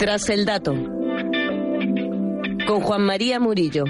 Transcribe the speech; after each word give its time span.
Tras 0.00 0.30
el 0.30 0.46
dato. 0.46 0.72
Con 2.66 2.80
Juan 2.80 3.02
María 3.02 3.38
Murillo. 3.38 3.84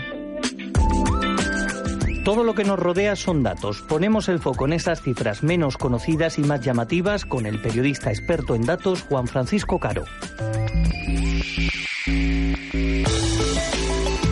Todo 2.24 2.42
lo 2.42 2.52
que 2.56 2.64
nos 2.64 2.80
rodea 2.80 3.14
son 3.14 3.44
datos. 3.44 3.82
Ponemos 3.82 4.28
el 4.28 4.40
foco 4.40 4.66
en 4.66 4.72
esas 4.72 5.02
cifras 5.02 5.44
menos 5.44 5.76
conocidas 5.76 6.40
y 6.40 6.42
más 6.42 6.62
llamativas 6.62 7.24
con 7.24 7.46
el 7.46 7.62
periodista 7.62 8.10
experto 8.10 8.56
en 8.56 8.62
datos 8.62 9.02
Juan 9.02 9.28
Francisco 9.28 9.78
Caro. 9.78 10.02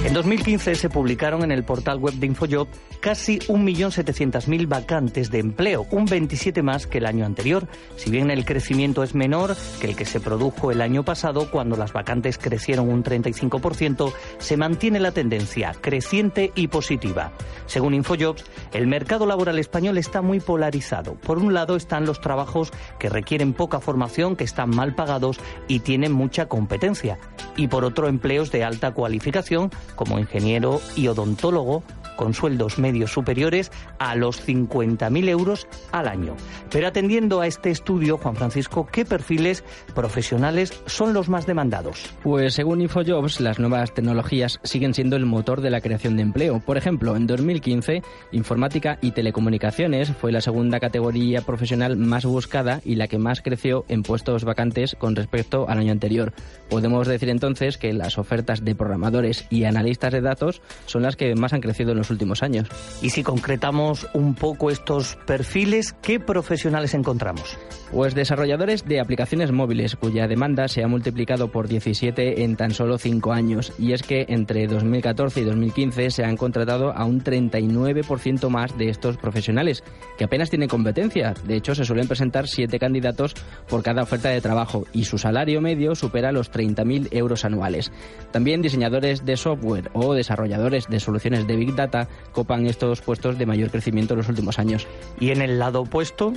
En 0.09 0.15
2015 0.15 0.75
se 0.75 0.89
publicaron 0.89 1.45
en 1.45 1.53
el 1.53 1.65
portal 1.65 1.99
web 1.99 2.15
de 2.15 2.25
Infojob 2.29 2.67
casi 2.99 3.41
1.700.000 3.41 4.67
vacantes 4.67 5.31
de 5.31 5.39
empleo, 5.39 5.87
un 5.91 6.07
27 6.07 6.63
más 6.63 6.87
que 6.87 6.97
el 6.97 7.05
año 7.05 7.27
anterior. 7.27 7.69
Si 7.97 8.11
bien 8.11 8.31
el 8.31 8.47
crecimiento 8.47 9.03
es 9.03 9.15
menor 9.15 9.55
que 9.83 9.87
el 9.89 9.97
que 9.97 10.07
se 10.07 10.19
produjo 10.19 10.73
el 10.73 10.81
año 10.81 11.05
pasado, 11.05 11.51
cuando 11.51 11.77
las 11.77 11.93
vacantes 11.93 12.39
crecieron 12.39 12.89
un 12.89 13.05
35%, 13.05 14.11
se 14.39 14.57
mantiene 14.57 14.99
la 14.99 15.13
tendencia 15.13 15.75
creciente 15.79 16.53
y 16.55 16.69
positiva. 16.69 17.33
Según 17.67 17.93
Infojobs, 17.93 18.47
el 18.73 18.87
mercado 18.87 19.27
laboral 19.27 19.59
español 19.59 19.99
está 19.99 20.23
muy 20.23 20.41
polarizado. 20.41 21.17
Por 21.17 21.37
un 21.37 21.53
lado 21.53 21.77
están 21.77 22.07
los 22.07 22.23
trabajos 22.23 22.73
que 22.99 23.11
requieren 23.11 23.53
poca 23.53 23.79
formación, 23.79 24.37
que 24.37 24.45
están 24.45 24.71
mal 24.71 24.95
pagados 24.95 25.39
y 25.69 25.81
tienen 25.81 26.13
mucha 26.13 26.47
competencia. 26.47 27.19
Y 27.59 27.69
por 27.69 27.85
otro, 27.85 28.09
empleos 28.09 28.51
de 28.51 28.65
alta 28.65 28.93
cualificación 28.93 29.71
como 29.99 30.21
ingeniero 30.21 30.81
y 30.95 31.09
odontólogo 31.09 31.83
con 32.19 32.35
sueldos 32.35 32.79
medios 32.79 33.13
superiores 33.13 33.71
a 34.01 34.17
los 34.17 34.45
50.000 34.47 35.29
euros 35.29 35.69
al 35.93 36.09
año. 36.09 36.35
Pero 36.71 36.89
atendiendo 36.89 37.41
a 37.41 37.47
este 37.47 37.71
estudio, 37.71 38.19
Juan 38.19 38.35
Francisco, 38.35 38.89
¿qué 38.91 39.05
perfiles 39.05 39.63
profesionales 39.95 40.83
son 40.87 41.15
los 41.15 41.29
más 41.29 41.47
demandados? 41.47 42.13
Pues 42.25 42.55
según 42.55 42.83
InfoJobs, 42.83 43.41
las 43.41 43.61
nuevas 43.61 43.95
tecnologías 43.95 44.59
siguen 44.65 44.95
siendo 44.95 45.15
el 45.15 45.27
motor 45.27 45.61
de 45.61 45.71
la 45.71 45.81
creación 45.81 46.17
de 46.17 46.23
empleo. 46.23 46.59
Por 46.59 46.77
ejemplo, 46.77 47.15
en 47.15 47.29
2015, 47.29 48.03
informática 48.33 48.99
y 49.01 49.13
telecomunicaciones 49.13 50.11
fue 50.11 50.33
la 50.33 50.41
segunda 50.41 50.81
categoría 50.81 51.43
profesional 51.43 51.97
más 51.97 52.25
buscada 52.25 52.81
y 52.85 52.97
la 52.97 53.07
que 53.07 53.19
más 53.19 53.43
creció 53.43 53.85
en 53.89 54.03
puestos 54.03 54.43
vacantes 54.43 54.97
con 54.99 55.15
respecto 55.15 55.69
al 55.69 55.79
año 55.79 55.93
anterior. 55.93 56.33
Podemos 56.69 57.07
decir 57.07 57.31
entonces 57.31 57.79
que 57.79 57.93
las 57.93 58.19
ofertas 58.19 58.65
de 58.65 58.75
programadores 58.75 59.47
y 59.51 59.65
analistas 59.65 60.13
de 60.13 60.21
datos 60.21 60.63
son 60.87 61.03
las 61.03 61.15
que 61.15 61.37
más 61.37 61.53
han 61.53 61.61
crecido 61.61 61.93
en 61.93 61.99
los 61.99 62.08
últimos 62.11 62.43
años. 62.43 62.69
Y 63.03 63.11
si 63.11 63.23
concretamos 63.23 64.07
un 64.15 64.35
poco 64.35 64.71
estos 64.71 65.17
perfiles, 65.27 65.95
¿qué 66.03 66.21
profesionales 66.21 66.95
encontramos? 66.95 67.59
Pues 67.93 68.15
desarrolladores 68.15 68.85
de 68.85 69.01
aplicaciones 69.01 69.51
móviles, 69.51 69.97
cuya 69.97 70.29
demanda 70.29 70.69
se 70.69 70.85
ha 70.85 70.89
multiplicado 70.89 71.49
por 71.49 71.69
17 71.69 72.45
en 72.45 72.57
tan 72.57 72.73
solo 72.73 72.99
5 72.99 73.33
años. 73.33 73.73
Y 73.79 73.93
es 73.93 74.03
que 74.03 74.27
entre 74.29 74.67
2014 74.67 75.41
y 75.41 75.45
2015 75.45 76.11
se 76.11 76.25
han 76.25 76.37
contratado 76.37 76.93
a 76.93 77.05
un 77.05 77.25
39% 77.25 78.51
más 78.51 78.77
de 78.77 78.91
estos 78.91 79.17
profesionales, 79.17 79.83
que 80.19 80.25
apenas 80.25 80.51
tienen 80.51 80.69
competencia. 80.69 81.35
De 81.45 81.57
hecho, 81.57 81.75
se 81.75 81.85
suelen 81.85 82.09
presentar 82.09 82.47
7 82.47 82.79
candidatos 82.79 83.35
por 83.69 83.83
cada 83.83 84.03
oferta 84.03 84.29
de 84.29 84.43
trabajo 84.43 84.85
y 84.93 85.05
su 85.05 85.17
salario 85.17 85.63
medio 85.63 85.95
supera 85.95 86.31
los 86.31 86.53
30.000 86.53 87.09
euros 87.13 87.45
anuales. 87.45 87.91
También 88.33 88.61
diseñadores 88.61 89.25
de 89.25 89.37
software 89.37 89.91
o 89.95 90.13
desarrolladores 90.13 90.87
de 90.89 91.01
soluciones 91.01 91.47
de 91.47 91.57
Big 91.57 91.75
Data 91.75 91.98
copan 92.33 92.67
estos 92.67 93.01
puestos 93.01 93.39
de 93.39 93.47
mayor 93.47 93.71
crecimiento 93.71 94.15
en 94.15 94.19
los 94.19 94.29
últimos 94.29 94.59
años. 94.59 94.87
¿Y 95.19 95.31
en 95.31 95.43
el 95.43 95.59
lado 95.59 95.81
opuesto? 95.83 96.35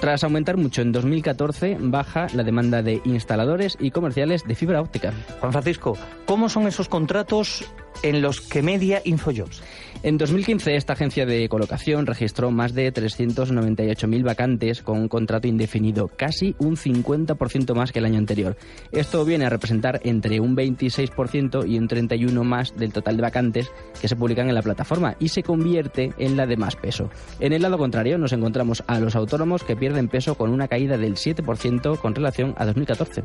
Tras 0.00 0.24
aumentar 0.24 0.56
mucho 0.56 0.82
en 0.82 0.90
2014, 0.90 1.76
baja 1.80 2.26
la 2.34 2.42
demanda 2.42 2.82
de 2.82 3.00
instaladores 3.04 3.76
y 3.78 3.92
comerciales 3.92 4.44
de 4.44 4.54
fibra 4.54 4.80
óptica. 4.80 5.12
Juan 5.38 5.52
Francisco, 5.52 5.96
¿cómo 6.26 6.48
son 6.48 6.66
esos 6.66 6.88
contratos 6.88 7.64
en 8.02 8.22
los 8.22 8.40
que 8.40 8.62
media 8.62 9.00
InfoJobs? 9.04 9.62
En 10.04 10.18
2015, 10.18 10.74
esta 10.74 10.94
agencia 10.94 11.26
de 11.26 11.48
colocación 11.48 12.06
registró 12.06 12.50
más 12.50 12.74
de 12.74 12.92
398.000 12.92 14.24
vacantes 14.24 14.82
con 14.82 14.98
un 14.98 15.06
contrato 15.06 15.46
indefinido, 15.46 16.08
casi 16.08 16.56
un 16.58 16.76
50% 16.76 17.72
más 17.76 17.92
que 17.92 18.00
el 18.00 18.06
año 18.06 18.18
anterior. 18.18 18.56
Esto 18.90 19.24
viene 19.24 19.46
a 19.46 19.48
representar 19.48 20.00
entre 20.02 20.40
un 20.40 20.56
26% 20.56 21.68
y 21.68 21.78
un 21.78 21.88
31% 21.88 22.42
más 22.42 22.74
del 22.76 22.92
total 22.92 23.16
de 23.16 23.22
vacantes 23.22 23.70
que 24.00 24.08
se 24.08 24.16
publican 24.16 24.48
en 24.48 24.56
la 24.56 24.62
plataforma 24.62 25.14
y 25.20 25.28
se 25.28 25.44
convierte 25.44 26.10
en 26.18 26.36
la 26.36 26.46
de 26.46 26.56
más 26.56 26.74
peso. 26.74 27.08
En 27.38 27.52
el 27.52 27.62
lado 27.62 27.78
contrario, 27.78 28.18
nos 28.18 28.32
encontramos 28.32 28.82
a 28.88 28.98
los 28.98 29.14
autónomos 29.14 29.62
que 29.62 29.76
pierden 29.76 30.08
peso 30.08 30.34
con 30.34 30.50
una 30.50 30.66
caída 30.66 30.98
del 30.98 31.14
7% 31.14 31.96
con 31.98 32.14
relación 32.14 32.54
a 32.56 32.66
2014. 32.66 33.22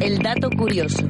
El 0.00 0.18
dato 0.18 0.48
curioso. 0.50 1.08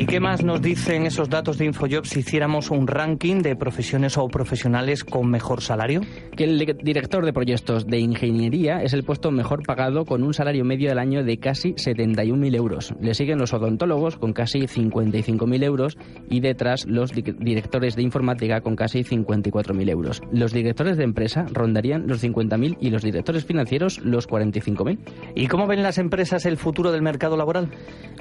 ¿Y 0.00 0.06
qué 0.06 0.18
más 0.18 0.42
nos 0.42 0.62
dicen 0.62 1.04
esos 1.04 1.28
datos 1.28 1.58
de 1.58 1.66
InfoJobs 1.66 2.08
si 2.08 2.20
hiciéramos 2.20 2.70
un 2.70 2.86
ranking 2.86 3.42
de 3.42 3.54
profesiones 3.54 4.16
o 4.16 4.28
profesionales 4.28 5.04
con 5.04 5.28
mejor 5.28 5.60
salario? 5.60 6.00
Que 6.34 6.44
el 6.44 6.58
director 6.82 7.22
de 7.22 7.34
proyectos 7.34 7.86
de 7.86 7.98
ingeniería 7.98 8.82
es 8.82 8.94
el 8.94 9.04
puesto 9.04 9.30
mejor 9.30 9.62
pagado 9.62 10.06
con 10.06 10.22
un 10.22 10.32
salario 10.32 10.64
medio 10.64 10.88
del 10.88 10.98
año 10.98 11.22
de 11.22 11.36
casi 11.36 11.74
71.000 11.74 12.56
euros. 12.56 12.94
Le 12.98 13.12
siguen 13.12 13.38
los 13.38 13.52
odontólogos 13.52 14.16
con 14.16 14.32
casi 14.32 14.60
55.000 14.60 15.64
euros 15.64 15.98
y 16.30 16.40
detrás 16.40 16.86
los 16.86 17.12
directores 17.12 17.94
de 17.94 18.00
informática 18.00 18.62
con 18.62 18.76
casi 18.76 19.04
54.000 19.04 19.90
euros. 19.90 20.22
Los 20.32 20.54
directores 20.54 20.96
de 20.96 21.04
empresa 21.04 21.44
rondarían 21.52 22.06
los 22.06 22.24
50.000 22.24 22.78
y 22.80 22.88
los 22.88 23.02
directores 23.02 23.44
financieros 23.44 23.98
los 23.98 24.26
45.000. 24.26 24.98
¿Y 25.34 25.46
cómo 25.48 25.66
ven 25.66 25.82
las 25.82 25.98
empresas 25.98 26.46
el 26.46 26.56
futuro 26.56 26.90
del 26.90 27.02
mercado 27.02 27.36
laboral? 27.36 27.68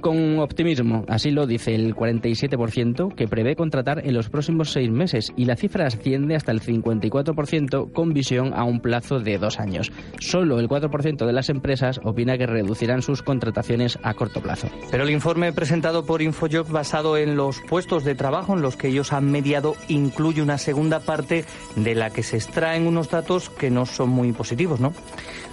Con 0.01 0.39
optimismo, 0.39 1.06
así 1.07 1.31
lo 1.31 1.47
dice 1.47 1.69
el 1.75 1.96
47%, 1.96 3.13
que 3.16 3.28
prevé 3.28 3.56
contratar 3.56 4.06
en 4.06 4.13
los 4.13 4.30
próximos 4.30 4.72
seis 4.72 4.90
meses 4.90 5.31
y 5.35 5.46
la 5.46 5.56
cifra 5.56 5.88
asciende 5.88 6.35
hasta 6.35 6.52
el 6.52 6.62
54% 6.62 7.91
con 7.94 8.13
visión 8.13 8.53
a 8.53 8.63
un 8.63 8.80
plazo 8.80 9.19
de 9.19 9.38
dos 9.38 9.59
años. 9.59 9.91
Solo 10.19 10.59
el 10.59 10.68
4% 10.68 11.25
de 11.25 11.34
las 11.34 11.50
empresas 11.50 12.00
opina 12.03 12.38
que 12.38 12.47
reducirán 12.47 13.02
sus 13.02 13.22
contrataciones 13.22 14.00
a 14.03 14.13
corto 14.13 14.41
plazo. 14.41 14.69
Pero 14.91 15.03
el 15.03 15.09
informe 15.12 15.53
presentado 15.53 16.06
por 16.06 16.22
InfoJob 16.22 16.69
basado 16.69 17.18
en 17.18 17.35
los 17.35 17.62
puestos 17.62 18.03
de 18.03 18.16
trabajo 18.16 18.53
en 18.53 18.62
los 18.62 18.75
que 18.75 18.88
ellos 18.88 19.13
han 19.13 19.31
mediado 19.31 19.75
incluye 19.88 20.41
una 20.41 20.57
segunda 20.57 21.00
parte 21.00 21.46
de 21.75 21.96
la 21.96 22.09
que 22.09 22.24
se 22.24 22.38
extraen 22.38 22.88
unos 22.88 23.09
datos 23.09 23.50
que 23.50 23.69
no 23.69 23.86
son 23.86 24.09
muy 24.09 24.31
positivos, 24.31 24.80
¿no? 24.80 24.94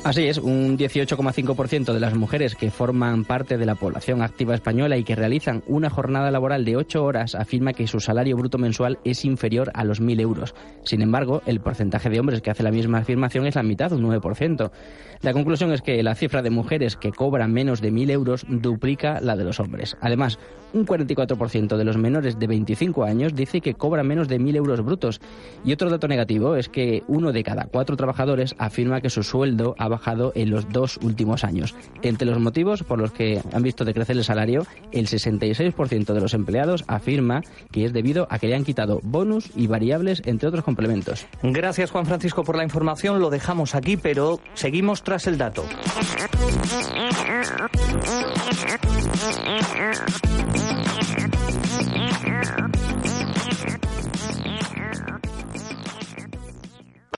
Así 0.05 0.29
es, 0.29 0.39
un 0.39 0.79
18,5% 0.79 1.93
de 1.93 1.99
las 1.99 2.15
mujeres 2.15 2.55
que 2.55 2.71
forman 2.71 3.25
parte 3.25 3.59
de 3.59 3.67
la 3.67 3.75
población 3.75 4.23
activa 4.23 4.55
española 4.55 4.97
y 4.97 5.03
que 5.03 5.17
realizan 5.17 5.65
una 5.67 5.91
jornada 5.91 6.06
laboral 6.11 6.65
de 6.65 6.77
8 6.77 7.05
horas 7.05 7.35
afirma 7.35 7.73
que 7.73 7.87
su 7.87 8.01
salario 8.01 8.37
bruto 8.37 8.59
mensual 8.59 8.99
es 9.05 9.25
inferior 9.25 9.71
a 9.75 9.85
los 9.85 10.01
1.000 10.01 10.21
euros. 10.21 10.55
Sin 10.85 11.03
embargo, 11.03 11.43
el 11.47 11.61
porcentaje 11.61 12.11
de 12.11 12.21
hombres 12.21 12.43
que 12.43 12.51
hace 12.51 12.63
la 12.63 12.71
misma 12.71 12.99
afirmación 12.99 13.47
es 13.47 13.55
la 13.55 13.63
mitad, 13.63 13.93
un 13.93 14.05
9%. 14.05 14.71
La 15.23 15.33
conclusión 15.33 15.73
es 15.73 15.83
que 15.83 16.03
la 16.03 16.15
cifra 16.15 16.43
de 16.43 16.51
mujeres 16.51 16.97
que 16.97 17.13
cobran 17.13 17.53
menos 17.53 17.81
de 17.81 17.93
1.000 17.93 18.11
euros 18.11 18.47
duplica 18.49 19.21
la 19.21 19.37
de 19.37 19.45
los 19.45 19.61
hombres. 19.61 19.97
Además, 20.01 20.39
un 20.73 20.87
44% 20.87 21.77
de 21.77 21.85
los 21.85 21.97
menores 21.97 22.39
de 22.39 22.47
25 22.47 23.05
años 23.05 23.35
dice 23.35 23.61
que 23.61 23.75
cobran 23.75 24.07
menos 24.07 24.29
de 24.29 24.39
1.000 24.39 24.57
euros 24.57 24.85
brutos. 24.85 25.21
Y 25.65 25.73
otro 25.73 25.89
dato 25.89 26.09
negativo 26.09 26.57
es 26.57 26.69
que 26.69 27.03
uno 27.09 27.33
de 27.33 27.43
cada 27.43 27.65
cuatro 27.65 27.97
trabajadores 27.97 28.55
afirma 28.59 29.01
que 29.01 29.11
su 29.11 29.23
sueldo 29.23 29.75
ha 29.79 29.89
bajado 29.89 30.33
en 30.35 30.51
los 30.51 30.69
dos 30.69 30.99
últimos 31.03 31.45
años. 31.45 31.75
Entre 32.03 32.27
los 32.27 32.39
motivos 32.39 32.83
por 32.83 32.99
los 32.99 33.13
que 33.13 33.41
han 33.53 33.63
visto 33.63 33.85
decrecer 33.85 34.17
el 34.17 34.25
salario, 34.25 34.67
el 34.93 35.07
66% 35.07 35.75
de 35.89 36.21
los 36.21 36.35
empleados 36.35 36.85
afirma 36.87 37.43
que 37.71 37.85
es 37.85 37.93
debido 37.93 38.27
a 38.31 38.39
que 38.39 38.49
le 38.49 38.57
han 38.57 38.65
quitado 38.65 39.01
bonus 39.03 39.51
y 39.55 39.67
variables, 39.67 40.23
entre 40.27 40.49
otros 40.49 40.65
complementos. 40.65 41.27
Gracias, 41.43 41.91
Juan 41.91 42.07
Francisco, 42.07 42.45
por 42.45 42.57
la 42.57 42.65
información. 42.65 43.21
Lo 43.21 43.31
dejamos 43.31 43.75
aquí, 43.75 43.97
pero 43.97 44.41
seguimos 44.55 45.03
tras 45.03 45.27
el 45.27 45.39
dato. 45.39 45.65